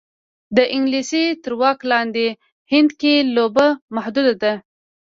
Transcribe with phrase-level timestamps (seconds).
[0.57, 1.11] د انګلیس
[1.43, 2.27] تر واک لاندې
[2.71, 4.53] هند کې لوبه محدوده ده.